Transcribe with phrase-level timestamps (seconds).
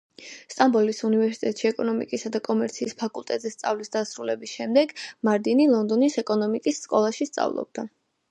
[0.51, 4.95] სტამბოლის უნივერსიტეტში ეკონომიკისა და კომერციის ფაკულტეტზე სწავლის დასრულების შემდეგ,
[5.29, 7.89] მარდინი ლონდონის ეკონომიკის სკოლაში სწავლობდა.